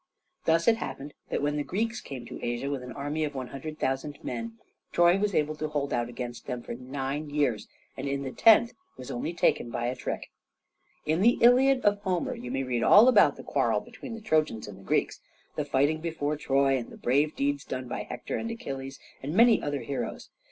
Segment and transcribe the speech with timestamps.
[0.45, 4.23] Thus it happened that when the Greeks came to Asia with an army of 100,000
[4.23, 4.57] men,
[4.91, 8.73] Troy was able to hold out against them for nine years, and in the tenth
[8.97, 10.31] was only taken by a trick.
[11.05, 14.67] In the "Iliad" of Homer you may read all about the quarrel between the Trojans
[14.67, 15.19] and Greeks,
[15.55, 19.61] the fighting before Troy and the brave deeds done by Hector and Achilles, and many
[19.61, 20.31] other heroes.